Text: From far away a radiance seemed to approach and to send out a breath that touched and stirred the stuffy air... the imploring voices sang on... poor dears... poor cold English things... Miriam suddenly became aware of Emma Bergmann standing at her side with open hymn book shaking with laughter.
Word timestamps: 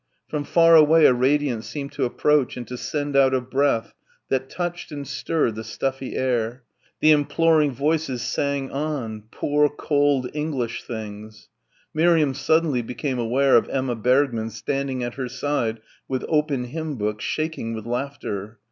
From 0.27 0.45
far 0.45 0.75
away 0.75 1.05
a 1.05 1.13
radiance 1.13 1.67
seemed 1.67 1.91
to 1.91 2.05
approach 2.05 2.57
and 2.57 2.67
to 2.69 2.75
send 2.75 3.15
out 3.15 3.35
a 3.35 3.39
breath 3.39 3.93
that 4.29 4.49
touched 4.49 4.91
and 4.91 5.07
stirred 5.07 5.53
the 5.53 5.63
stuffy 5.63 6.15
air... 6.15 6.63
the 7.01 7.11
imploring 7.11 7.71
voices 7.71 8.23
sang 8.23 8.71
on... 8.71 9.25
poor 9.29 9.67
dears... 9.67 9.69
poor 9.69 9.69
cold 9.77 10.29
English 10.33 10.81
things... 10.85 11.49
Miriam 11.93 12.33
suddenly 12.33 12.81
became 12.81 13.19
aware 13.19 13.55
of 13.55 13.69
Emma 13.69 13.93
Bergmann 13.95 14.49
standing 14.49 15.03
at 15.03 15.13
her 15.13 15.29
side 15.29 15.79
with 16.07 16.25
open 16.27 16.63
hymn 16.63 16.95
book 16.95 17.21
shaking 17.21 17.75
with 17.75 17.85
laughter. 17.85 18.57